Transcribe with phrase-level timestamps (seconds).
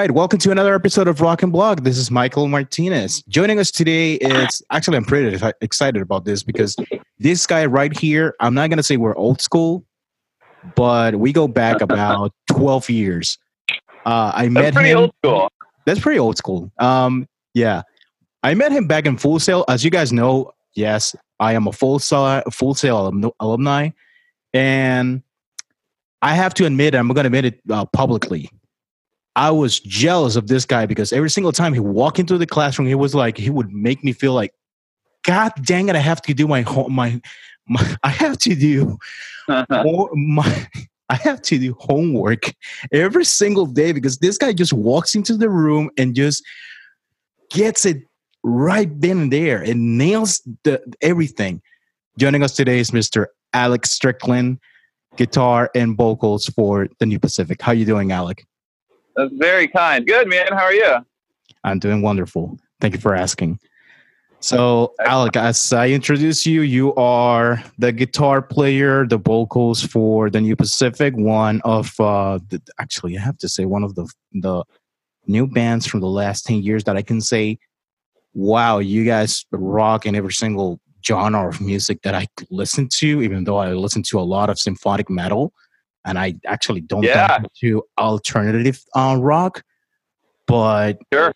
[0.00, 1.84] Right, welcome to another episode of Rock and Blog.
[1.84, 3.22] This is Michael Martinez.
[3.28, 6.74] Joining us today is actually I'm pretty excited about this because
[7.18, 9.84] this guy right here, I'm not gonna say we're old school,
[10.74, 13.36] but we go back about 12 years.
[14.06, 14.96] Uh, I That's met pretty him.
[14.96, 15.52] old school.
[15.84, 16.72] That's pretty old school.
[16.78, 17.82] Um, yeah,
[18.42, 19.66] I met him back in Full Sail.
[19.68, 23.90] As you guys know, yes, I am a Full Sail Full Sail alumni,
[24.54, 25.22] and
[26.22, 28.48] I have to admit, I'm going to admit it uh, publicly.
[29.36, 32.88] I was jealous of this guy because every single time he walked into the classroom,
[32.88, 34.52] he was like, he would make me feel like,
[35.24, 37.20] God dang it, I have to do my home, my,
[37.68, 38.98] my I have to do
[39.48, 40.66] or my
[41.08, 42.54] I have to do homework
[42.92, 46.42] every single day because this guy just walks into the room and just
[47.50, 48.02] gets it
[48.44, 51.62] right then and there and nails the everything.
[52.16, 53.26] Joining us today is Mr.
[53.52, 54.60] Alex Strickland,
[55.16, 57.60] guitar and vocals for the New Pacific.
[57.60, 58.46] How you doing, Alec?
[59.20, 60.06] That's very kind.
[60.06, 60.46] Good, man.
[60.50, 60.96] How are you?
[61.62, 62.58] I'm doing wonderful.
[62.80, 63.58] Thank you for asking.
[64.42, 70.40] So, Alec, as I introduce you, you are the guitar player, the vocals for the
[70.40, 74.64] New Pacific, one of uh, the, actually, I have to say, one of the the
[75.26, 77.58] new bands from the last ten years that I can say,
[78.32, 83.20] wow, you guys rock in every single genre of music that I listen to.
[83.20, 85.52] Even though I listen to a lot of symphonic metal,
[86.04, 87.38] and I actually don't Yeah.
[87.42, 89.62] into alternative uh, rock,
[90.46, 91.32] but Sure.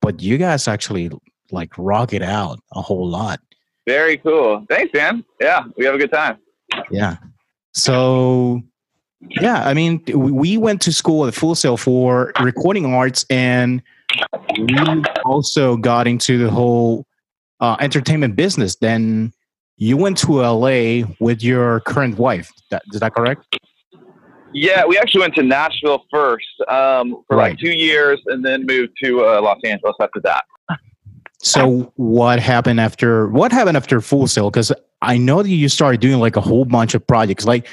[0.00, 1.10] but you guys actually
[1.50, 3.40] like rock it out a whole lot.
[3.86, 4.64] Very cool.
[4.68, 5.24] Thanks, man.
[5.40, 6.36] Yeah, we have a good time.
[6.90, 7.16] Yeah.
[7.72, 8.62] So,
[9.40, 13.82] yeah, I mean, we- we went to school at Full Sail for recording arts, and
[14.58, 14.76] we
[15.24, 17.06] also got into the whole
[17.60, 18.76] uh, entertainment business.
[18.76, 19.32] Then
[19.76, 22.50] you went to LA with your current wife.
[22.70, 23.44] That, is that correct?
[24.52, 27.50] Yeah, we actually went to Nashville first um, for Right.
[27.50, 30.44] like two years, and then moved to uh, Los Angeles after that.
[31.42, 34.50] So, what happened after what happened after Full Sail?
[34.50, 37.46] Because I know that you started doing like a whole bunch of projects.
[37.46, 37.66] Like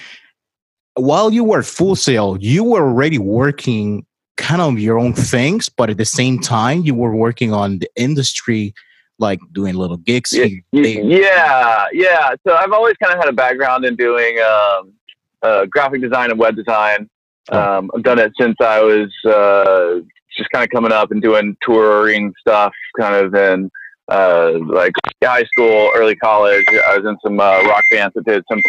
[0.95, 4.05] while you were Full Sail, you were already working
[4.37, 7.89] kind of your own things, but at the same time, you were working on the
[7.95, 8.73] industry,
[9.19, 10.31] like doing little gigs.
[10.31, 12.29] Yeah, Yeah, yeah.
[12.47, 14.93] So I've always kind of had a background in doing um,
[15.41, 17.09] uh, graphic design and web design.
[17.49, 20.01] Um, I've done it since I was uh,
[20.35, 23.71] just kind of coming up and doing touring stuff, kind of in
[24.09, 24.93] uh, like
[25.23, 26.65] high school, early college.
[26.69, 28.61] I was in some uh, rock bands that did some.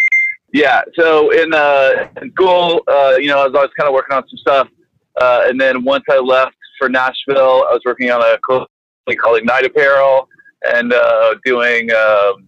[0.52, 4.16] Yeah, so in, uh, in school, uh, you know, I was always kind of working
[4.16, 4.68] on some stuff.
[5.20, 9.38] Uh, and then once I left for Nashville, I was working on a company called
[9.38, 10.28] Ignite Apparel
[10.66, 12.47] and uh, doing um,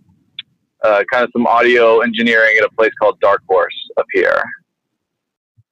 [0.82, 4.42] uh, kind of some audio engineering at a place called Dark Horse up here.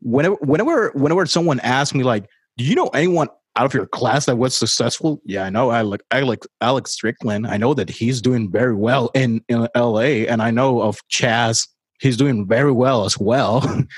[0.01, 2.27] Whenever, whenever, whenever someone asks me, like,
[2.57, 5.71] "Do you know anyone out of your class that was successful?" Yeah, I know.
[5.71, 7.47] I like, I like Alex Strickland.
[7.47, 11.67] I know that he's doing very well in, in L.A., and I know of Chaz.
[12.01, 13.87] He's doing very well as well.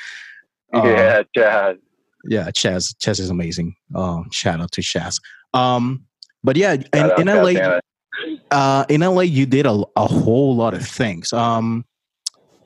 [0.73, 1.79] Uh, yeah, Chaz.
[2.29, 2.95] yeah, Chaz.
[2.99, 3.75] Chaz is amazing.
[3.93, 5.21] Um, shout out to Chaz.
[5.53, 6.05] Um,
[6.45, 7.81] but yeah, in, in LA.
[8.51, 11.33] Uh, in LA, you did a, a whole lot of things.
[11.33, 11.85] Um,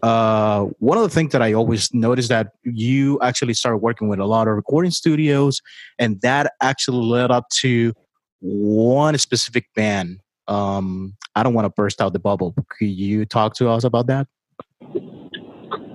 [0.02, 4.18] uh, one of the things that I always noticed that you actually started working with
[4.18, 5.62] a lot of recording studios,
[5.98, 7.94] and that actually led up to
[8.40, 10.20] one specific band.
[10.46, 12.54] Um, I don't want to burst out the bubble.
[12.68, 14.26] Could you talk to us about that?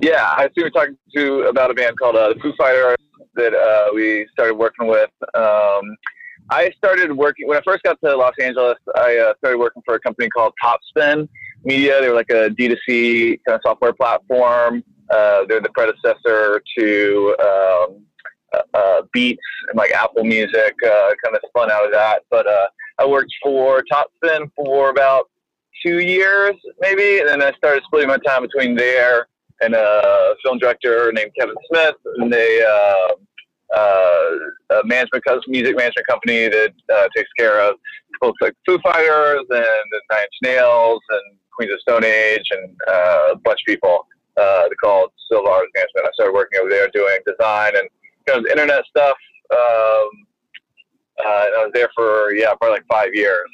[0.02, 2.98] Yeah, I see we're talking to about a band called uh, the Foo Fighters
[3.36, 5.12] that uh, we started working with.
[5.36, 5.96] Um,
[6.52, 8.78] I started working when I first got to Los Angeles.
[8.96, 11.28] I uh, started working for a company called Topspin
[11.64, 12.02] Media.
[12.02, 14.84] They were like a D2C kind of software platform.
[15.10, 18.06] Uh, they're the predecessor to um,
[18.54, 20.74] uh, uh, Beats and like Apple Music.
[20.84, 22.68] Uh, kind of spun out of that, but uh,
[22.98, 25.30] I worked for Topspin for about
[25.86, 29.28] two years, maybe, and then I started splitting my time between there
[29.62, 33.16] and a film director named Kevin Smith, and they uh,
[33.76, 34.32] uh,
[34.72, 37.76] a management music management company that uh, takes care of
[38.20, 42.76] folks like Foo Fighters and the Nine Inch Nails and Queens of Stone Age and
[42.88, 44.06] uh, a bunch of people.
[44.38, 46.08] Uh, called Silva Arts Management.
[46.08, 47.90] I started working over there doing design and
[48.26, 49.18] kind of internet stuff.
[49.52, 50.10] Um,
[51.26, 53.50] uh, and I was there for yeah, probably like five years.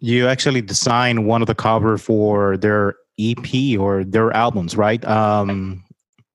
[0.00, 5.04] You actually designed one of the cover for their EP or their albums, right?
[5.04, 5.84] Um,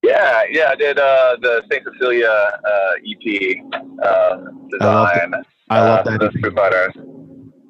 [0.04, 3.58] Yeah, yeah, I did uh, the Saint Cecilia uh, EP
[4.04, 4.38] uh,
[4.70, 5.34] design.
[5.70, 6.20] I love uh, that.
[6.20, 6.34] for EP.
[6.34, 6.94] the Foo Fighters.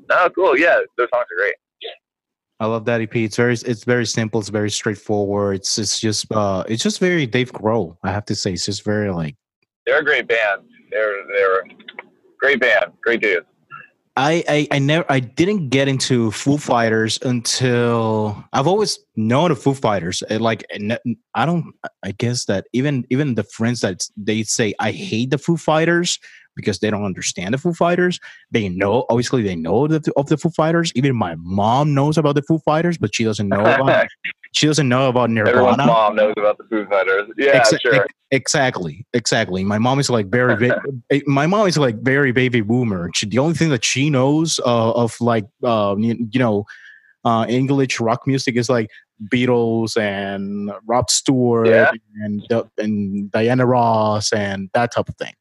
[0.09, 0.57] Oh, cool.
[0.57, 1.53] Yeah, those songs are great.
[2.59, 3.15] I love that EP.
[3.15, 4.39] It's very, it's very simple.
[4.39, 5.57] It's very straightforward.
[5.57, 7.97] It's, it's just, uh, it's just very Dave Grohl.
[8.03, 9.35] I have to say, it's just very like
[9.85, 10.61] they're a great band.
[10.91, 11.63] They're they're a
[12.39, 13.45] great band, great dudes.
[14.15, 19.59] I, I, I never I didn't get into Foo Fighters until I've always known of
[19.59, 20.21] Foo Fighters.
[20.29, 20.97] Eh, like eh,
[21.33, 21.73] I don't
[22.03, 26.19] I guess that even even the friends that they say I hate the Foo Fighters
[26.55, 28.19] because they don't understand the Foo Fighters.
[28.51, 30.91] They know obviously they know the, of the Foo Fighters.
[30.95, 34.07] Even my mom knows about the Foo Fighters, but she doesn't know about
[34.53, 35.57] she doesn't know about Nirvana.
[35.57, 37.29] Everyone's mom knows about the Foo Fighters.
[37.37, 38.07] Yeah, Ex- sure.
[38.31, 39.63] exactly, exactly.
[39.63, 40.71] My mom is like very,
[41.09, 43.09] eh, my mom is like very baby boomer.
[43.13, 46.65] She, the only thing that she knows uh, of like, uh, you, you know,
[47.25, 48.89] uh, English rock music is like
[49.31, 51.91] Beatles and Rod Stewart yeah.
[52.23, 52.43] and
[52.77, 55.33] and Diana Ross and that type of thing.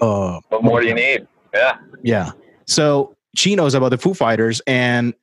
[0.00, 1.26] Uh, what more do you need?
[1.54, 1.78] Yeah.
[2.02, 2.30] Yeah.
[2.66, 5.14] So she knows about the Foo Fighters, and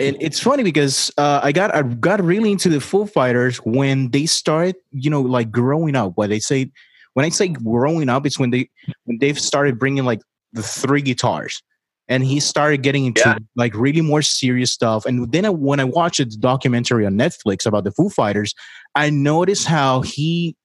[0.00, 4.10] and it's funny because uh, I got I got really into the Foo Fighters when
[4.10, 6.12] they started, you know, like growing up.
[6.16, 6.70] What they say
[7.14, 8.70] when I say growing up, it's when they
[9.04, 10.20] when they've started bringing like
[10.52, 11.62] the three guitars,
[12.08, 13.38] and he started getting into yeah.
[13.56, 15.06] like really more serious stuff.
[15.06, 18.54] And then I, when I watched the documentary on Netflix about the Foo Fighters,
[18.94, 20.56] I noticed how he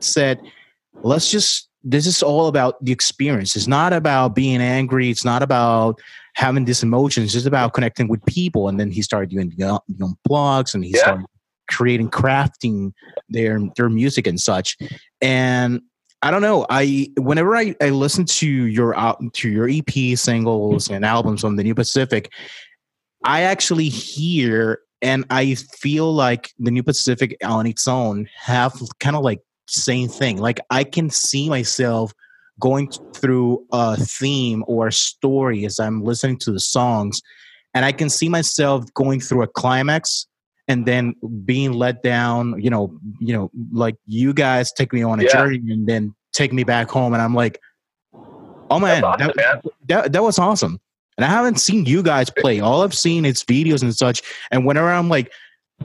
[0.00, 0.40] said,
[1.02, 3.54] "Let's just." This is all about the experience.
[3.54, 5.10] It's not about being angry.
[5.10, 6.00] It's not about
[6.34, 8.68] having these emotions, just about connecting with people.
[8.68, 11.00] And then he started doing young, young blogs and he yeah.
[11.00, 11.26] started
[11.70, 12.92] creating, crafting
[13.28, 14.76] their their music and such.
[15.20, 15.82] And
[16.22, 16.64] I don't know.
[16.70, 21.56] I whenever I, I listen to your uh, to your EP singles and albums on
[21.56, 22.32] the New Pacific,
[23.24, 29.16] I actually hear and I feel like the New Pacific on its own have kind
[29.16, 30.38] of like same thing.
[30.38, 32.12] Like I can see myself
[32.60, 37.20] going through a theme or a story as I'm listening to the songs,
[37.74, 40.26] and I can see myself going through a climax
[40.68, 41.14] and then
[41.44, 42.60] being let down.
[42.60, 45.32] You know, you know, like you guys take me on a yeah.
[45.32, 47.60] journey and then take me back home, and I'm like,
[48.70, 49.62] oh man, awesome, that, man.
[49.88, 50.80] that that was awesome.
[51.16, 52.60] And I haven't seen you guys play.
[52.60, 54.22] All I've seen is videos and such.
[54.50, 55.32] And whenever I'm like,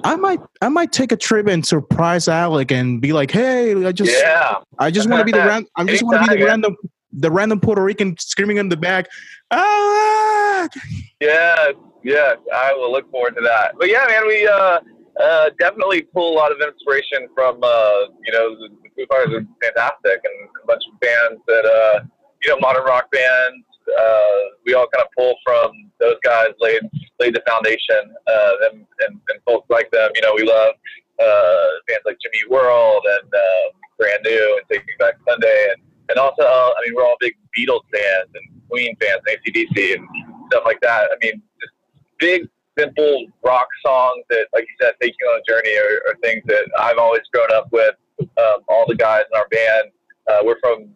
[0.03, 3.91] I might I might take a trip and surprise Alec and be like, hey, I
[3.91, 4.55] just yeah.
[4.77, 6.75] I just want to be the ran- I just want to be the random
[7.11, 9.07] the random Puerto Rican screaming in the back.
[9.51, 10.71] Alec!
[11.19, 11.71] Yeah,
[12.03, 13.73] yeah, I will look forward to that.
[13.79, 14.79] But yeah, man, we uh,
[15.21, 19.33] uh, definitely pull a lot of inspiration from uh, you know the, the Foo Fighters
[19.33, 22.05] are fantastic and a bunch of bands that uh,
[22.43, 23.65] you know modern rock bands.
[23.97, 26.81] Uh, we all kind of pull from those guys laid
[27.19, 28.15] laid the foundation.
[28.27, 30.75] Uh, them and, and folks like them, you know, we love
[31.19, 36.17] uh, bands like Jimmy World and uh, Brand New and Taking Back Sunday, and and
[36.17, 40.07] also, uh, I mean, we're all big Beatles fans and Queen fans, and ACDC and
[40.47, 41.09] stuff like that.
[41.11, 41.73] I mean, just
[42.19, 46.15] big, simple rock songs that, like you said, take you on a journey are, are
[46.23, 47.95] things that I've always grown up with.
[48.19, 49.91] Um, all the guys in our band,
[50.29, 50.88] uh, we're from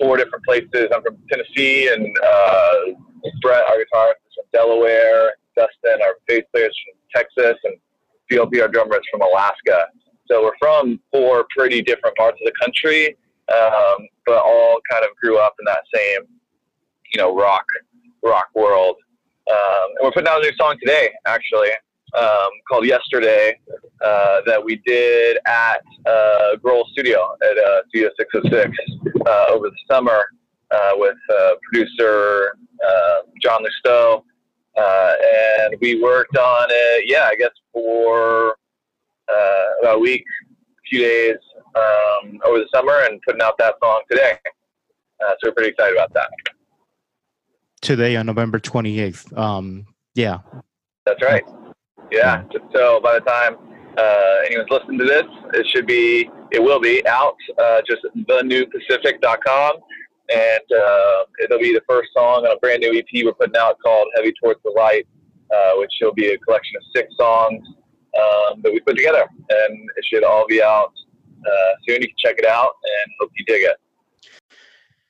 [0.00, 0.88] four different places.
[0.94, 2.74] I'm from Tennessee, and uh,
[3.42, 5.32] Brett, our guitarist, is from Delaware.
[5.56, 7.74] Dustin, our bass player, is from Texas, and
[8.30, 9.86] PLP, our drummer, is from Alaska.
[10.28, 13.16] So we're from four pretty different parts of the country,
[13.52, 16.22] um, but all kind of grew up in that same,
[17.12, 17.64] you know, rock
[18.22, 18.96] rock world.
[19.50, 21.70] Um, and we're putting out a new song today, actually,
[22.16, 23.58] um, called Yesterday,
[24.04, 29.76] uh, that we did at uh, Grohl Studio at uh, Studio 606 uh, over the
[29.90, 30.24] summer
[30.70, 32.52] uh, with uh, producer
[32.86, 34.22] uh, John Lousteau.
[34.76, 35.14] Uh,
[35.60, 38.56] and we worked on it, yeah, I guess for
[39.30, 41.36] uh, about a week, a few days
[41.74, 44.38] um, over the summer, and putting out that song today.
[45.20, 46.30] Uh, so we're pretty excited about that.
[47.82, 49.36] Today on November 28th.
[49.36, 50.38] Um, yeah.
[51.04, 51.44] That's right.
[52.10, 52.44] Yeah.
[52.74, 53.56] So by the time
[53.96, 55.24] uh, anyone's listening to this,
[55.54, 57.36] it should be, it will be out.
[57.58, 59.76] Uh, just thenewpacific.com
[60.30, 63.76] and uh, it'll be the first song on a brand new EP we're putting out
[63.84, 65.06] called "Heavy Towards the Light,"
[65.54, 67.60] uh, which will be a collection of six songs
[68.16, 70.92] um, that we put together, and it should all be out
[71.46, 72.00] uh, soon.
[72.02, 73.76] You can check it out, and hope you dig it.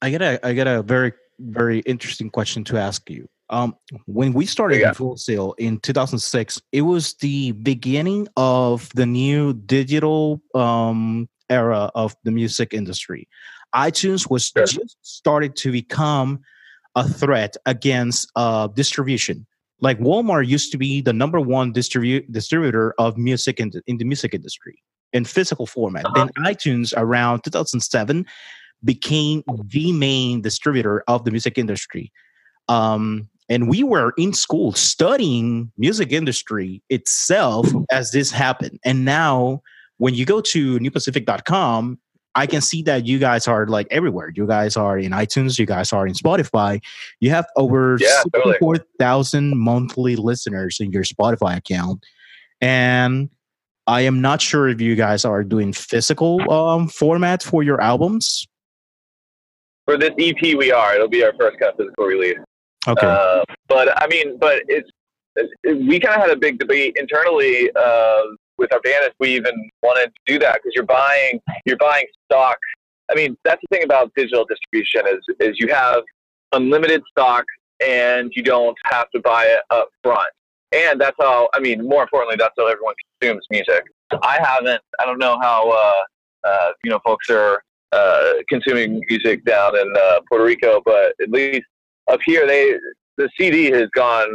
[0.02, 3.28] I got a I got a very very interesting question to ask you.
[3.50, 3.75] Um,
[4.07, 4.88] when we started yeah.
[4.88, 11.90] in Full Sail in 2006, it was the beginning of the new digital um, era
[11.95, 13.28] of the music industry
[13.75, 14.66] iTunes was sure.
[14.66, 16.40] just started to become
[16.95, 19.47] a threat against uh, distribution.
[19.80, 23.97] Like Walmart used to be the number one distribu- distributor of music in the, in
[23.99, 26.04] the music industry in physical format.
[26.04, 26.26] Uh-huh.
[26.37, 28.26] Then iTunes around 2007
[28.85, 32.12] became the main distributor of the music industry.
[32.69, 38.78] Um, and we were in school studying music industry itself as this happened.
[38.85, 39.61] And now
[39.99, 41.99] when you go to newpacific.com
[42.35, 44.33] I can see that you guys are like everywhere.
[44.35, 45.59] You guys are in iTunes.
[45.59, 46.80] You guys are in Spotify.
[47.19, 48.54] You have over Yeah, totally.
[48.54, 52.04] 64,000 monthly listeners in your Spotify account.
[52.61, 53.30] And
[53.87, 58.47] I am not sure if you guys are doing physical um, format for your albums.
[59.87, 60.95] For this EP, we are.
[60.95, 62.38] It'll be our first kind of physical release.
[62.88, 63.06] Okay.
[63.06, 64.90] Uh, but I mean, but it's
[65.37, 68.22] it, we kind of had a big debate internally uh,
[68.58, 72.06] with our band if we even wanted to do that because you're buying you're buying
[72.26, 72.58] stock.
[73.10, 76.02] I mean, that's the thing about digital distribution is is you have
[76.52, 77.44] unlimited stock
[77.84, 80.28] and you don't have to buy it up front.
[80.72, 83.84] And that's how I mean, more importantly, that's how everyone consumes music.
[84.22, 84.80] I haven't.
[84.99, 89.92] I don't know how uh, uh, you know folks are uh, consuming music down in
[89.96, 91.66] uh, Puerto Rico, but at least
[92.10, 92.74] up here, they
[93.16, 94.28] the CD has gone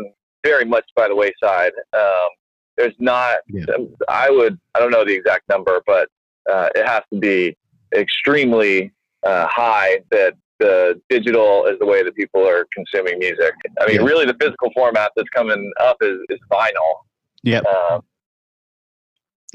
[0.43, 1.71] very much by the wayside.
[1.93, 2.29] Um,
[2.77, 3.37] there's not.
[3.47, 3.65] Yeah.
[4.09, 4.59] I would.
[4.75, 6.07] I don't know the exact number, but
[6.51, 7.57] uh, it has to be
[7.95, 8.91] extremely
[9.25, 13.53] uh, high that the digital is the way that people are consuming music.
[13.79, 14.05] I mean, Yeah.
[14.05, 17.03] really, the physical format that's coming up is, is vinyl.
[17.43, 17.65] Yep.
[17.65, 18.01] Um,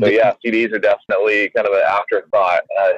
[0.01, 2.63] so yeah, CDs are definitely kind of an afterthought.
[2.79, 2.91] Uh,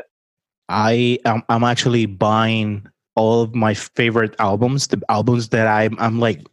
[0.69, 6.19] I am I'm actually buying all of my favorite albums, the albums that I'm I'm
[6.19, 6.47] like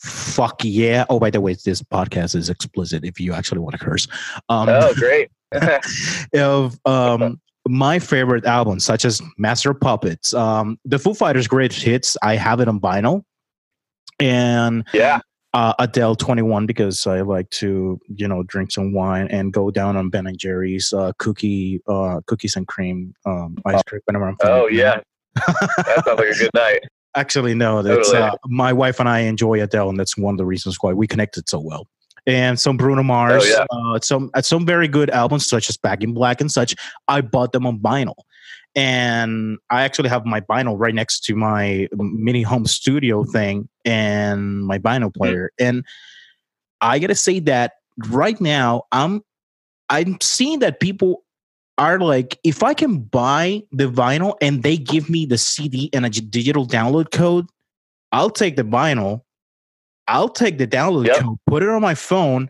[0.00, 1.04] fuck yeah.
[1.08, 4.08] Oh by the way, this podcast is explicit if you actually want to curse.
[4.48, 5.30] Um oh, great.
[6.34, 12.16] of um my favorite albums such as Master Puppets, um the Foo Fighters greatest hits,
[12.22, 13.22] I have it on vinyl.
[14.18, 15.20] And yeah.
[15.52, 19.96] uh, Adele 21 because I like to, you know, drink some wine and go down
[19.96, 24.36] on Ben and Jerry's uh, cookie, uh, cookies and cream um, ice cream whenever I'm
[24.42, 25.00] Oh yeah.
[25.34, 26.80] That sounds like a good night.
[27.14, 27.82] Actually, no.
[27.82, 28.30] That's Totally.
[28.30, 31.06] uh, my wife and I enjoy Adele, and that's one of the reasons why we
[31.06, 31.86] connected so well.
[32.26, 33.66] And some Bruno Mars, yeah.
[33.70, 36.74] uh, some some very good albums such as Back in Black and such.
[37.08, 38.14] I bought them on vinyl,
[38.74, 44.64] and I actually have my vinyl right next to my mini home studio thing and
[44.64, 45.50] my vinyl player.
[45.58, 45.84] And
[46.80, 47.72] I gotta say that
[48.08, 49.22] right now, I'm
[49.90, 51.24] I'm seeing that people
[51.82, 56.06] are like, if I can buy the vinyl and they give me the CD and
[56.06, 57.46] a digital download code,
[58.12, 59.22] I'll take the vinyl.
[60.08, 61.16] I'll take the download Yep.
[61.20, 62.48] code, put it on my phone,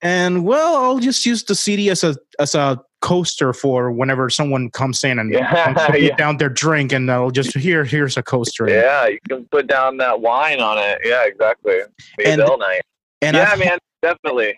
[0.00, 4.70] and well, I'll just use the CD as a as a coaster for whenever someone
[4.70, 6.16] comes in and Yeah, put yeah.
[6.16, 8.68] down their drink, and I'll just here here's a coaster.
[8.68, 10.98] Yeah, you can put down that wine on it.
[11.04, 11.80] Yeah, exactly.
[12.18, 12.82] The And- night.
[13.20, 14.54] And yeah, I've- man, definitely.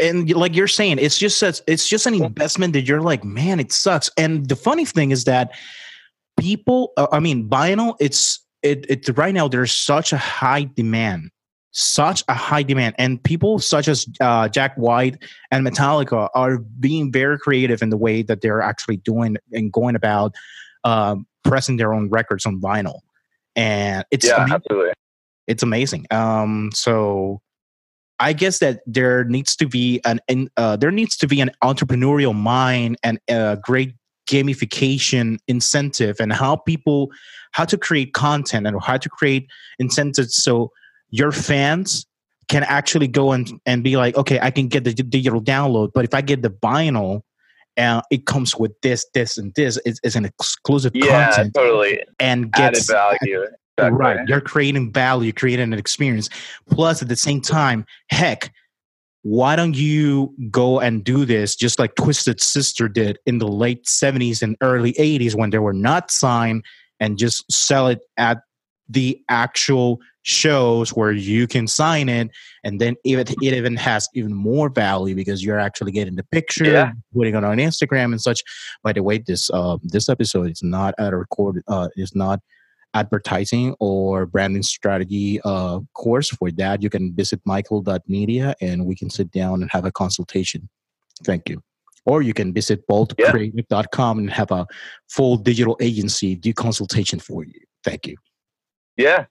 [0.00, 3.58] And like you're saying it's just such, it's just an investment that you're like man
[3.60, 5.50] it sucks and the funny thing is that
[6.38, 11.30] people uh, i mean vinyl it's it, it right now there's such a high demand
[11.70, 17.12] such a high demand and people such as uh, jack white and metallica are being
[17.12, 20.34] very creative in the way that they're actually doing and going about
[20.84, 23.00] um, pressing their own records on vinyl
[23.56, 24.92] and it's Yeah, ama- absolutely.
[25.46, 26.06] it's amazing.
[26.10, 27.40] Um, so
[28.20, 30.20] I guess that there needs to be an,
[30.56, 33.94] uh, there needs to be an entrepreneurial mind and a great
[34.28, 37.10] gamification incentive and how people
[37.52, 39.48] how to create content and how to create
[39.78, 40.70] incentives so
[41.08, 42.06] your fans
[42.48, 46.04] can actually go and, and be like okay i can get the digital download but
[46.04, 47.22] if i get the vinyl
[47.78, 52.02] uh, it comes with this this and this it's, it's an exclusive Yeah, content totally.
[52.18, 53.46] and Added value.
[53.78, 53.98] Exactly.
[53.98, 54.28] Right.
[54.28, 56.28] You're creating value, creating an experience.
[56.70, 58.52] Plus, at the same time, heck,
[59.22, 63.84] why don't you go and do this just like Twisted Sister did in the late
[63.84, 66.64] 70s and early 80s when they were not signed
[67.00, 68.38] and just sell it at
[68.88, 72.30] the actual shows where you can sign it
[72.64, 76.64] and then it, it even has even more value because you're actually getting the picture
[76.64, 76.92] Yeah.
[77.14, 78.42] putting it on instagram and such
[78.82, 82.40] by the way this uh, this episode is not at a record uh, is not
[83.00, 89.10] advertising or branding strategy uh, course for that you can visit michael.media and we can
[89.10, 90.68] sit down and have a consultation.
[91.24, 91.62] Thank you.
[92.04, 94.66] Or you can visit boltcreative.com and have a
[95.08, 97.60] full digital agency do consultation for you.
[97.84, 98.16] Thank you.
[98.96, 99.26] Yeah.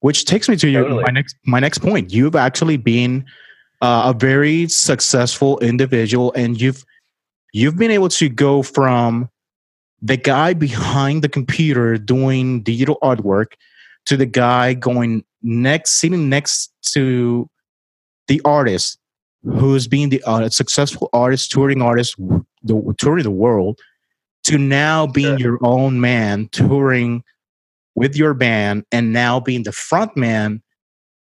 [0.00, 1.04] which takes me to your, Totally.
[1.04, 2.12] my next my next point.
[2.12, 3.24] You've actually been
[3.80, 6.84] uh, a very successful individual and you've
[7.52, 9.28] you've been able to go from
[10.00, 13.52] the guy behind the computer doing digital artwork
[14.06, 17.48] to the guy going next sitting next to
[18.28, 18.98] the artist
[19.42, 22.16] who's being the uh, successful artist touring artist
[22.62, 23.78] the, touring the world
[24.44, 27.22] to now being your own man touring
[27.94, 30.62] with your band and now being the front man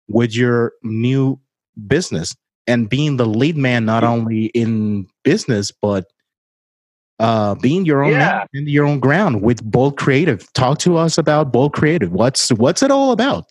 [0.08, 1.40] with your new
[1.88, 2.36] business
[2.68, 6.06] and being the lead man not only in business but
[7.20, 8.46] uh, being your own Yeah.
[8.54, 10.52] man your own ground with Bold Creative.
[10.54, 12.12] Talk to us about Bold Creative.
[12.12, 13.46] What's what's it all about?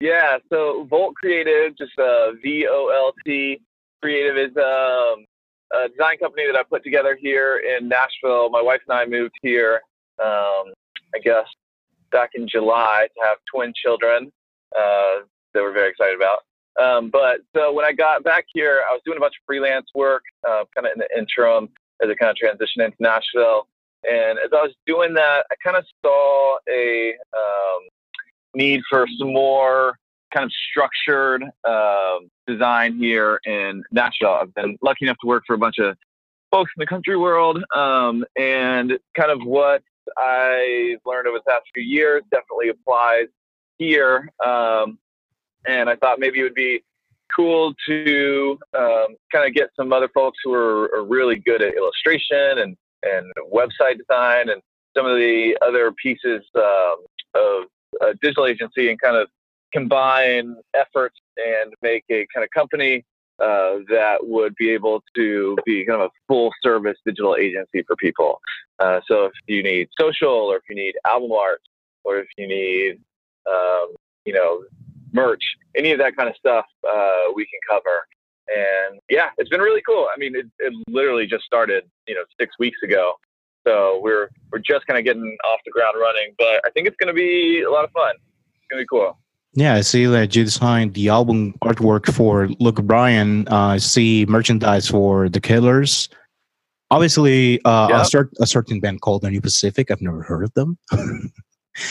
[0.00, 3.60] Yeah, so Volt Creative, just uh, V O L T
[4.00, 5.24] Creative, is um,
[5.74, 8.48] a design company that I put together here in Nashville.
[8.50, 9.80] My wife and I moved here,
[10.22, 10.72] um,
[11.14, 11.46] I guess,
[12.12, 14.30] back in July to have twin children
[14.78, 16.38] uh, that we're very excited about.
[16.80, 19.88] Um, but so when I got back here, I was doing a bunch of freelance
[19.96, 21.68] work, uh, kind of in the interim
[22.02, 23.66] as I kind of transitioned into Nashville.
[24.08, 27.88] And as I was doing that, I kind of saw a um,
[28.54, 29.98] need for some more
[30.32, 34.38] kind of structured um, design here in Nashville.
[34.40, 35.96] I've been lucky enough to work for a bunch of
[36.50, 39.82] folks in the country world, um, and kind of what
[40.16, 43.26] I've learned over the past few years definitely applies
[43.78, 44.30] here.
[44.44, 44.98] Um,
[45.66, 46.82] and I thought maybe it would be
[47.34, 51.74] cool to um, kind of get some other folks who are, are really good at
[51.74, 54.60] illustration and, and website design and
[54.96, 56.96] some of the other pieces um,
[57.34, 57.64] of
[58.20, 59.28] digital agency and kind of
[59.72, 63.04] combine efforts and make a kind of company
[63.40, 67.94] uh, that would be able to be kind of a full service digital agency for
[67.96, 68.40] people.
[68.80, 71.60] Uh, so if you need social or if you need album art
[72.04, 72.98] or if you need,
[73.48, 73.94] um,
[74.24, 74.64] you know,
[75.12, 75.42] merch,
[75.76, 78.06] any of that kind of stuff, uh, we can cover.
[78.48, 80.08] And yeah, it's been really cool.
[80.14, 83.12] I mean, it, it literally just started, you know, six weeks ago.
[83.66, 86.96] So we're we're just kind of getting off the ground running, but I think it's
[86.96, 88.14] going to be a lot of fun.
[88.54, 89.18] It's going to be cool.
[89.54, 93.46] Yeah, I see that you designed the album artwork for Luke Bryan.
[93.48, 96.08] Uh, I see merchandise for the Killers.
[96.90, 98.00] Obviously, uh, Yeah.
[98.00, 99.90] a, cert- a certain band called the New Pacific.
[99.90, 100.78] I've never heard of them.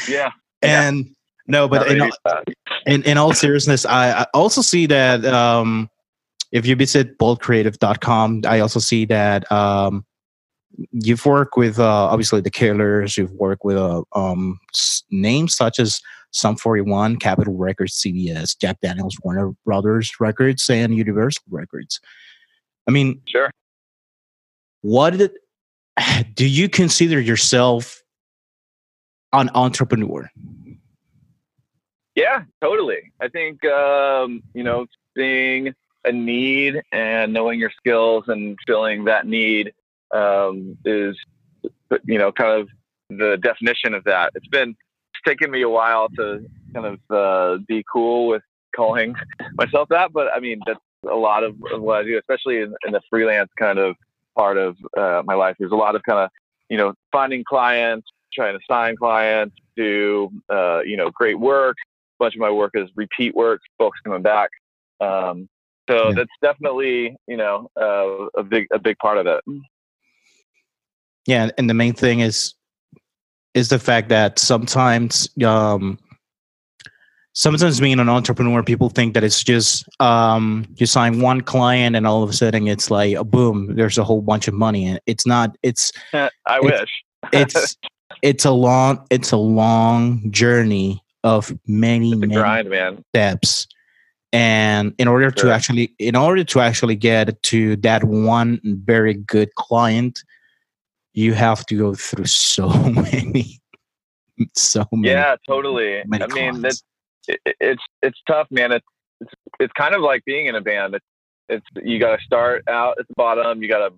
[0.09, 0.31] Yeah.
[0.63, 0.91] Yeah.
[1.47, 2.41] No, but in, uh,
[2.85, 5.89] in, in all seriousness, I, I also see that um,
[6.51, 10.05] if you visit boldcreative.com, I also see that um,
[10.91, 13.17] you've worked with uh, obviously the Killers.
[13.17, 14.59] You've worked with uh, um,
[15.09, 21.43] names such as Sum 41, Capitol Records, CBS, Jack Daniels, Warner Brothers Records, and Universal
[21.49, 21.99] Records.
[22.87, 23.51] I mean, sure.
[24.81, 25.31] what did,
[26.33, 28.03] do you consider yourself
[29.33, 30.29] an entrepreneur?
[32.17, 33.13] Yeah, totally.
[33.21, 39.27] I think um, you know, seeing a need and knowing your skills and filling that
[39.27, 39.71] need
[40.11, 41.15] um, is,
[42.05, 42.69] you know, kind of
[43.11, 44.31] the definition of that.
[44.33, 48.41] It's been it's taken me a while to kind of uh, be cool with
[48.75, 49.13] calling
[49.53, 52.93] myself that, but I mean that's a lot of, what I do, especially in, in
[52.93, 53.95] the freelance kind of
[54.35, 55.55] part of uh, my life.
[55.59, 56.31] There's a lot of kind of
[56.67, 61.77] you know finding clients, trying to sign clients, do uh, you know great work
[62.19, 64.49] bunch of my work is repeat work, folks coming back.
[64.99, 65.47] Um,
[65.89, 66.15] so Yeah.
[66.15, 69.41] that's definitely you know uh, a big a big part of it.
[71.25, 72.53] Yeah, and the main thing is
[73.53, 75.97] is the fact that sometimes um
[77.33, 82.07] sometimes being an entrepreneur people think that it's just um you sign one client and
[82.07, 84.99] all of a sudden it's like a boom there's a whole bunch of money and
[85.05, 87.03] it's not it's I It's- wish.
[87.33, 87.75] it's
[88.21, 91.01] it's a long it's a long journey
[91.33, 92.93] of many many grind, man.
[93.11, 93.67] steps
[94.33, 99.49] and in order to actually in order to actually get to that one very good
[99.55, 100.15] client
[101.13, 102.67] you have to go through so
[103.07, 103.45] many
[104.55, 106.03] so many Yeah, totally.
[106.05, 106.61] many I mean, clients.
[106.63, 106.83] that's
[107.27, 108.71] it, it- it's it's tough, man.
[108.71, 108.85] It's,
[109.21, 110.93] it's it's kind of like being in a band.
[110.95, 111.05] It's,
[111.49, 113.61] it's you got to start out at the bottom.
[113.63, 113.93] You got to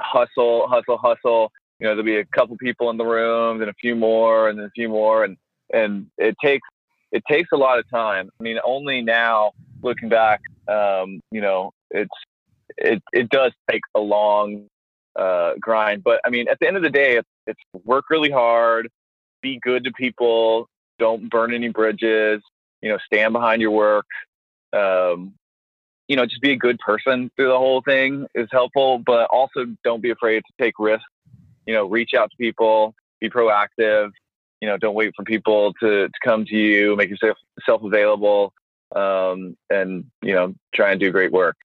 [0.00, 1.50] hustle, hustle, hustle.
[1.80, 4.56] You know, there'll be a couple people in the room, then a few more, and
[4.58, 5.36] then a few more, and
[5.72, 6.66] and it takes
[7.12, 8.30] it takes a lot of time.
[8.38, 9.52] I mean, only now
[9.82, 12.10] looking back, um, you know, it's
[12.76, 14.66] it it does take a long
[15.16, 16.04] uh, grind.
[16.04, 18.88] But I mean, at the end of the day, it's, it's work really hard,
[19.42, 22.42] be good to people, don't burn any bridges,
[22.82, 24.06] you know, stand behind your work.
[24.72, 25.34] Um,
[26.08, 29.66] you know, just be a good person through the whole thing is helpful, but also
[29.82, 31.04] don't be afraid to take risks.
[31.66, 34.10] You know, reach out to people, be proactive.
[34.60, 38.52] You know, don't wait for people to, to come to you, make yourself self available,
[38.94, 41.56] um, and you know, try and do great work.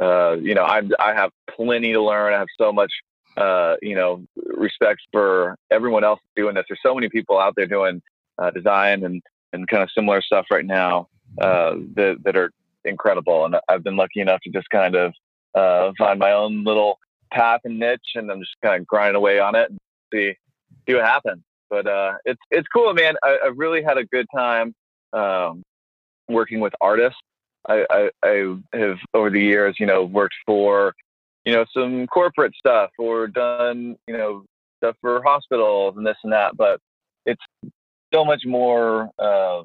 [0.00, 2.32] Uh, you know, I I have plenty to learn.
[2.32, 2.92] I have so much,
[3.36, 6.64] uh, you know, respect for everyone else doing this.
[6.68, 8.02] There's so many people out there doing
[8.38, 11.08] uh, design and and kind of similar stuff right now
[11.40, 12.50] uh, that that are
[12.84, 13.44] incredible.
[13.44, 15.12] And I've been lucky enough to just kind of
[15.54, 16.98] uh, find my own little
[17.32, 19.78] path and niche, and I'm just kind of grinding away on it and
[20.12, 20.34] see
[20.86, 21.42] see what happens.
[21.72, 23.14] But uh, it's it's cool, man.
[23.24, 24.74] I, I really had a good time
[25.14, 25.62] um,
[26.28, 27.18] working with artists.
[27.68, 30.92] I, I, I have over the years, you know, worked for
[31.44, 34.44] you know, some corporate stuff or done, you know,
[34.78, 36.56] stuff for hospitals and this and that.
[36.56, 36.80] But
[37.26, 37.42] it's
[38.14, 39.62] so much more uh,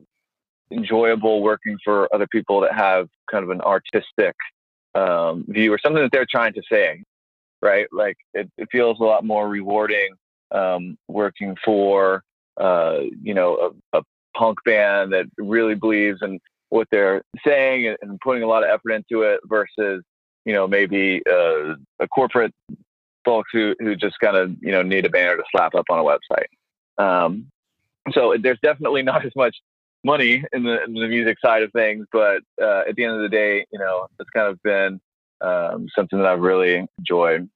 [0.71, 4.35] enjoyable working for other people that have kind of an artistic
[4.95, 7.03] um, view or something that they're trying to say,
[7.61, 7.87] right?
[7.91, 10.09] Like it, it feels a lot more rewarding
[10.51, 12.23] um, working for,
[12.57, 14.01] uh, you know, a, a,
[14.35, 18.69] punk band that really believes in what they're saying and, and putting a lot of
[18.69, 20.03] effort into it versus,
[20.45, 22.53] you know, maybe uh, a corporate
[23.25, 25.97] folks who, who just kind of, you know, need a banner to slap up on
[25.97, 26.45] a website.
[27.03, 27.47] Um,
[28.13, 29.57] so there's definitely not as much
[30.03, 33.21] money in the, in the music side of things, but uh, at the end of
[33.21, 34.99] the day, you know, it's kind of been
[35.41, 37.49] um, something that I've really enjoyed.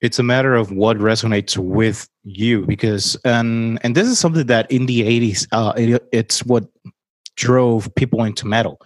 [0.00, 4.70] It's a matter of what resonates with you, because and and this is something that
[4.70, 6.64] in the '80s, uh, it, it's what
[7.36, 8.80] drove people into metal.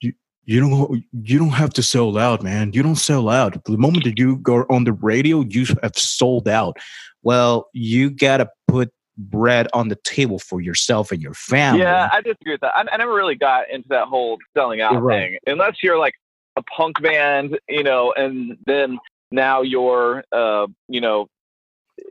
[0.00, 0.12] You
[0.44, 2.72] you don't you don't have to sell out, man.
[2.72, 3.64] You don't sell out.
[3.64, 6.76] The moment that you go on the radio, you have sold out.
[7.22, 11.80] Well, you gotta put bread on the table for yourself and your family.
[11.80, 12.76] Yeah, I disagree with that.
[12.76, 15.30] I, I never really got into that whole selling out right.
[15.30, 16.14] thing, unless you're like
[16.56, 18.98] a punk band, you know, and then
[19.30, 21.26] now you're, uh, you know,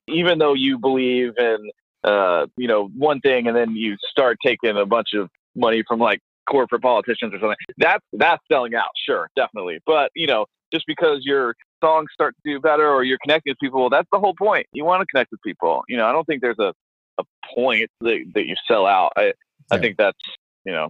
[0.08, 1.69] even though you believe in,
[2.04, 5.99] uh, you know, one thing, and then you start taking a bunch of money from
[5.99, 7.56] like corporate politicians or something.
[7.78, 9.80] That's that's selling out, sure, definitely.
[9.86, 13.60] But you know, just because your songs start to do better or you're connecting with
[13.60, 14.65] people, that's the whole point.
[14.73, 15.84] You want to connect with people.
[15.88, 16.73] You know, I don't think there's a
[17.19, 17.23] a
[17.54, 19.13] point that, that you sell out.
[19.15, 19.32] I yeah.
[19.71, 20.17] I think that's
[20.65, 20.89] you know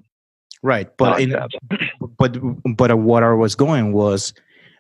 [0.62, 0.96] right.
[0.98, 1.36] But in,
[2.18, 2.38] but
[2.76, 4.34] but what I was going was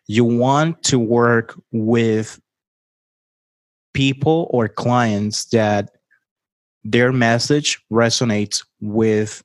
[0.07, 2.39] you want to work with
[3.93, 5.91] people or clients that
[6.83, 9.43] their message resonates with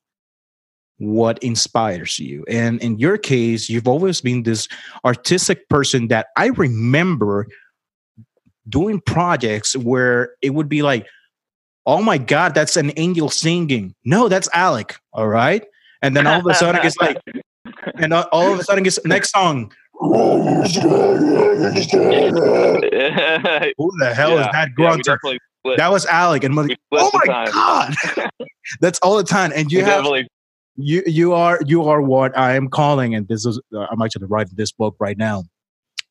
[0.99, 2.45] what inspires you.
[2.49, 4.69] And in your case, you've always been this
[5.05, 7.47] artistic person that I remember
[8.69, 11.07] doing projects where it would be like,
[11.87, 13.95] oh my god that's an angel singing.
[14.05, 14.97] No that's alec.
[15.13, 15.65] All right?
[16.03, 17.19] And then all of a sudden it's like
[17.97, 20.11] and all of a sudden it's next song who
[23.99, 24.41] the hell yeah.
[24.41, 25.19] is that grunter
[25.65, 27.95] yeah, that was alec and like, oh my god
[28.81, 30.07] that's all the time and you we have
[30.77, 34.27] you you are you are what i am calling and this is uh, i'm actually
[34.27, 35.43] writing this book right now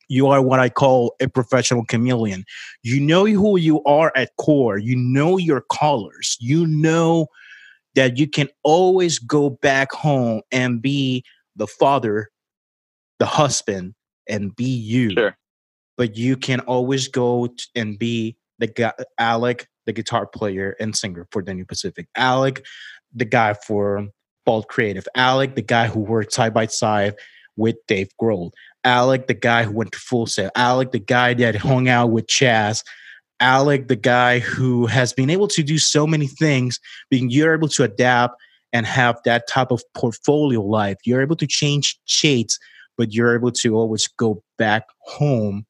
[0.09, 2.45] you are what I call a professional chameleon.
[2.83, 4.77] You know who you are at core.
[4.77, 6.37] You know your colors.
[6.39, 7.27] You know
[7.95, 11.23] that you can always go back home and be
[11.57, 12.29] the father,
[13.19, 13.93] the husband,
[14.29, 15.11] and be you.
[15.11, 15.35] Sure.
[15.97, 21.27] But you can always go and be the guy, Alec, the guitar player and singer
[21.31, 22.07] for the New Pacific.
[22.15, 22.65] Alec,
[23.13, 24.07] the guy for
[24.45, 25.07] Bolt Creative.
[25.15, 27.15] Alec, the guy who worked side by side
[27.55, 28.51] with Dave Grohl.
[28.83, 30.51] Alec, the guy who went to Full Sail.
[30.55, 32.83] Alec, the guy that hung out with Chas.
[33.39, 37.67] Alec, the guy who has been able to do so many things, being you're able
[37.69, 38.35] to adapt
[38.73, 40.97] and have that type of portfolio life.
[41.05, 42.59] You're able to change shades,
[42.97, 45.65] but you're able to always go back home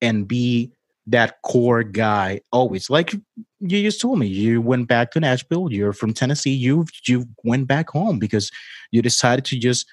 [0.00, 0.72] and be
[1.06, 2.90] that core guy always.
[2.90, 3.14] Like
[3.60, 5.72] you just told me, you went back to Nashville.
[5.72, 6.52] You're from Tennessee.
[6.52, 8.50] You you went back home because
[8.92, 9.86] you decided to just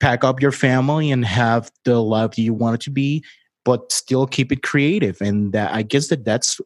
[0.00, 3.24] pack up your family and have the life that you want it to be,
[3.64, 5.20] but still keep it creative.
[5.20, 6.60] And that I guess that that's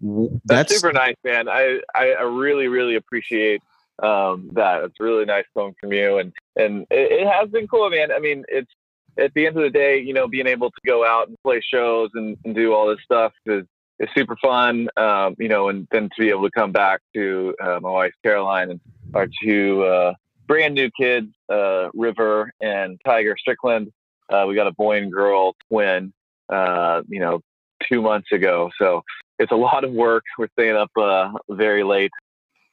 [0.00, 1.48] that's, that's super nice, man.
[1.48, 3.60] I, I, I really really appreciate
[4.02, 4.82] um, that.
[4.84, 8.12] It's really nice coming from you, and and it, it has been cool, man.
[8.12, 8.70] I mean, it's
[9.18, 11.60] at the end of the day, you know, being able to go out and play
[11.60, 13.64] shows and, and do all this stuff is
[13.98, 14.88] is super fun.
[14.96, 18.12] Um, you know, and then to be able to come back to uh, my wife
[18.22, 18.80] Caroline and
[19.14, 20.14] our two uh,
[20.46, 23.92] brand new kids, uh, River and Tiger Strickland.
[24.28, 26.12] Uh, we got a boy and girl twin,
[26.48, 27.40] uh, you know,
[27.88, 28.70] two months ago.
[28.78, 29.02] So
[29.38, 30.24] it's a lot of work.
[30.38, 32.12] We're staying up uh, very late,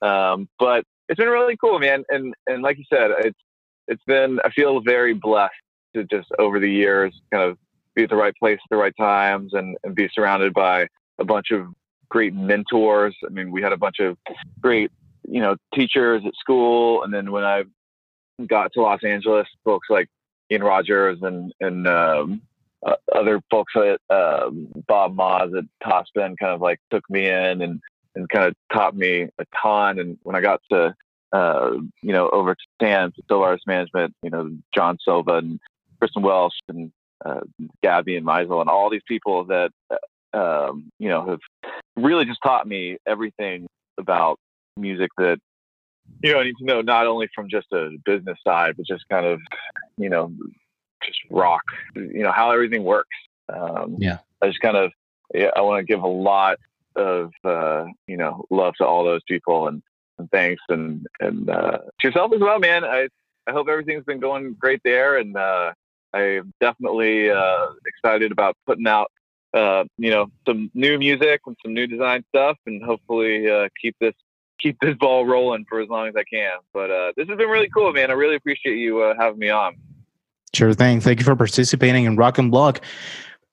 [0.02, 2.04] um, but it's been really cool, man.
[2.10, 3.40] And and like you said, it's
[3.88, 4.40] it's been.
[4.44, 5.54] I feel very blessed
[5.96, 7.58] to just over the years kind of
[7.96, 10.88] be at the right place at the right times and, and be surrounded by
[11.20, 11.68] a bunch of
[12.10, 13.16] great mentors.
[13.26, 14.18] I mean, we had a bunch of
[14.62, 14.92] great
[15.28, 17.04] you know, teachers at school.
[17.04, 17.64] And then when I
[18.48, 20.08] got to Los Angeles, folks like
[20.52, 22.42] Ian Rogers and, and, um,
[22.86, 27.62] uh, other folks at um, Bob Moz at Topspin kind of like took me in
[27.62, 27.82] and,
[28.16, 30.00] and kind of taught me a ton.
[30.00, 30.96] And when I got to,
[31.32, 35.60] uh, you know, over to Stan, Silva Artist Management, you know, John Silva and
[36.00, 36.92] Kristen Welsh and
[37.26, 37.42] uh,
[37.84, 41.40] Gabby and Meisel and all these people that, uh, um, you know, have
[41.96, 43.68] really just taught me everything
[43.98, 44.40] about
[44.78, 45.40] music that
[46.22, 49.04] you know I need to know not only from just a business side, but just
[49.10, 49.40] kind of
[49.98, 50.32] you know
[51.04, 51.64] just rock,
[51.96, 53.16] you know how everything works.
[53.50, 54.20] Um, Yeah.
[54.42, 54.92] I just kind of,
[55.34, 56.58] yeah, I want to give a lot
[56.98, 59.82] of, uh, you know, love to all those people and,
[60.18, 62.84] and thanks and, and, uh, to yourself as well, man.
[62.84, 63.08] I,
[63.48, 65.18] I hope everything's been going great there.
[65.18, 65.74] And, uh,
[66.14, 69.12] I'm definitely, uh, excited about putting out,
[69.54, 73.96] uh, you know, some new music and some new design stuff and hopefully, uh, keep
[74.02, 74.16] this,
[74.60, 76.58] keep this ball rolling for as long as I can.
[76.74, 78.10] But, uh, this has been really cool, man.
[78.10, 79.76] I really appreciate you, uh, having me on.
[80.54, 81.02] Sure thing.
[81.02, 82.82] Thank you for participating in Rock and Block.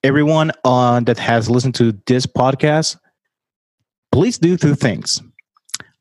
[0.03, 2.97] Everyone uh, that has listened to this podcast,
[4.15, 5.21] please do two things.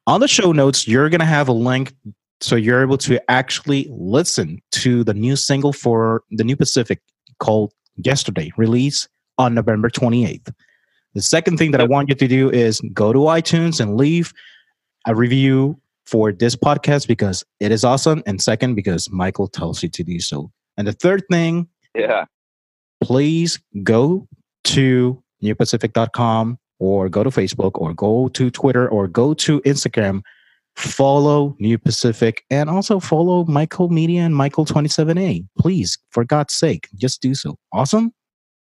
[0.07, 1.93] On the show notes, you're going to have a link
[2.41, 7.01] so you're able to actually listen to the new single for the New Pacific
[7.41, 10.53] called Yesterday, released on November 28th.
[11.15, 14.33] The second thing that I want you to do is go to iTunes and leave
[15.09, 18.23] a review for this podcast because it is awesome.
[18.27, 20.53] And second, because Michael tells you to do so.
[20.77, 22.27] And the third thing, Yeah.
[23.03, 24.29] please go
[24.65, 30.23] to newpacific.com or go to Facebook or go to Twitter or go to Instagram.
[30.77, 35.47] Follow New Pacific and also follow Michael Media and Michael27A.
[35.57, 37.57] Please, for God's sake, just do so.
[37.73, 38.13] Awesome?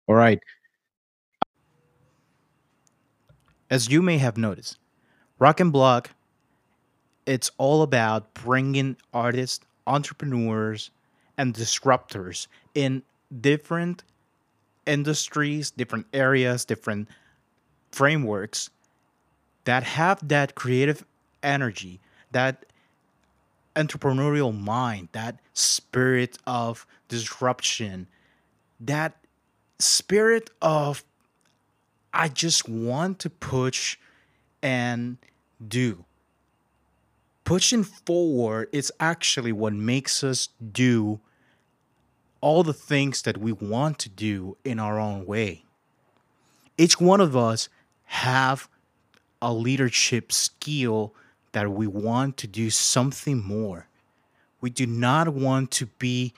[0.08, 0.40] All right.
[3.70, 4.78] As you may have noticed,
[5.40, 6.12] Rock and Block,
[7.26, 10.92] it's all about bringing artists, entrepreneurs,
[11.38, 13.04] and disruptors in
[13.42, 14.04] different
[14.86, 17.10] industries, different areas, different
[17.98, 18.70] frameworks
[19.66, 21.04] that have that creative
[21.42, 22.00] energy,
[22.32, 22.68] that
[23.76, 28.08] entrepreneurial mind, that spirit of disruption,
[28.80, 29.18] that
[29.80, 31.04] spirit of
[32.14, 33.98] I just want to push
[34.62, 35.18] and
[35.68, 36.06] do.
[37.46, 41.20] Pushing forward is actually what makes us do
[42.42, 45.64] all the things that we want to do in our own way.
[46.78, 47.70] Each one of us
[48.08, 48.68] have
[49.42, 51.14] a leadership skill
[51.52, 53.88] that we want to do something more.
[54.62, 56.34] We do not want to be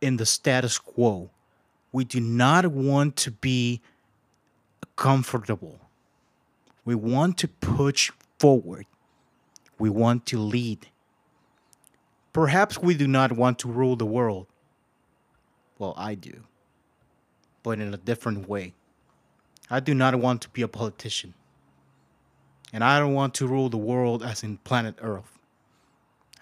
[0.00, 1.30] in the status quo.
[1.92, 3.80] We do not want to be
[4.96, 5.78] comfortable.
[6.84, 8.86] We want to push forward.
[9.78, 10.88] We want to lead.
[12.32, 14.46] Perhaps we do not want to rule the world.
[15.78, 16.44] Well, I do,
[17.62, 18.74] but in a different way.
[19.70, 21.34] I do not want to be a politician.
[22.72, 25.38] And I don't want to rule the world as in planet Earth.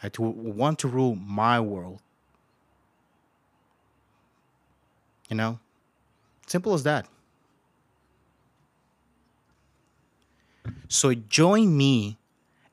[0.03, 2.01] I to want to rule my world.
[5.29, 5.59] You know?
[6.47, 7.07] Simple as that.
[10.89, 12.17] So join me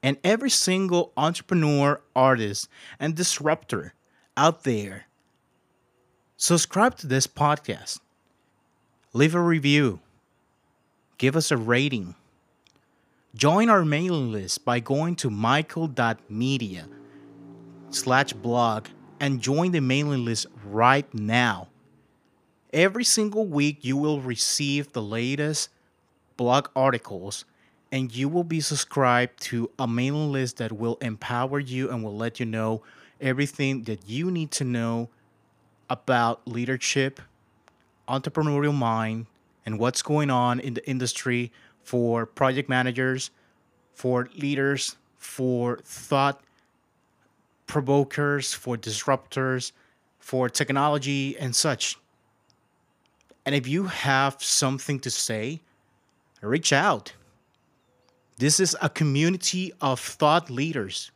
[0.01, 3.93] and every single entrepreneur, artist, and disruptor
[4.37, 5.05] out there.
[6.37, 7.99] Subscribe to this podcast.
[9.13, 9.99] Leave a review.
[11.17, 12.15] Give us a rating.
[13.35, 16.87] Join our mailing list by going to michael.media
[17.89, 18.87] slash blog
[19.19, 21.67] and join the mailing list right now.
[22.73, 25.69] Every single week, you will receive the latest
[26.37, 27.45] blog articles
[27.91, 32.15] and you will be subscribed to a mailing list that will empower you and will
[32.15, 32.81] let you know
[33.21, 35.09] everything that you need to know
[35.89, 37.21] about leadership,
[38.09, 39.27] entrepreneurial mind,
[39.65, 41.51] and what's going on in the industry
[41.83, 43.31] for project managers,
[43.93, 46.41] for leaders, for thought
[47.67, 49.71] provokers, for disruptors,
[50.19, 51.97] for technology and such.
[53.45, 55.61] And if you have something to say,
[56.41, 57.13] reach out.
[58.37, 61.11] This is a community of thought leaders.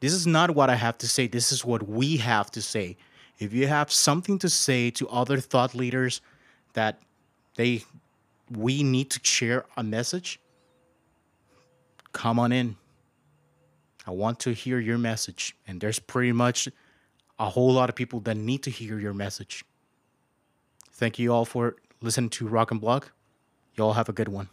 [0.00, 2.96] This is not what I have to say, this is what we have to say.
[3.38, 6.20] If you have something to say to other thought leaders
[6.72, 6.98] that
[7.56, 7.84] they
[8.50, 10.40] we need to share a message,
[12.12, 12.76] come on in.
[14.06, 15.54] I want to hear your message.
[15.66, 16.68] And there's pretty much
[17.38, 19.64] a whole lot of people that need to hear your message.
[20.92, 23.12] Thank you all for listening to Rock and Block.
[23.76, 24.48] Y'all have a good one.